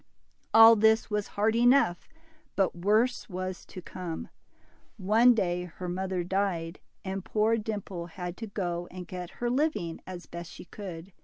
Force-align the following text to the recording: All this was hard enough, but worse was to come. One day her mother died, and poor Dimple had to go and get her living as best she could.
All 0.51 0.75
this 0.75 1.11
was 1.11 1.27
hard 1.37 1.55
enough, 1.55 2.09
but 2.55 2.75
worse 2.75 3.29
was 3.29 3.63
to 3.67 3.83
come. 3.83 4.29
One 4.97 5.35
day 5.35 5.65
her 5.65 5.87
mother 5.87 6.23
died, 6.23 6.79
and 7.05 7.23
poor 7.23 7.55
Dimple 7.55 8.07
had 8.07 8.35
to 8.37 8.47
go 8.47 8.87
and 8.89 9.05
get 9.05 9.29
her 9.37 9.49
living 9.51 10.01
as 10.07 10.25
best 10.25 10.49
she 10.51 10.65
could. 10.65 11.13